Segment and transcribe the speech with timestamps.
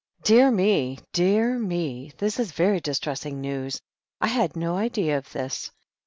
[0.23, 2.11] "Dear me, dear me.
[2.17, 3.79] This is very distressing news.
[4.19, 5.69] I had no idea of this.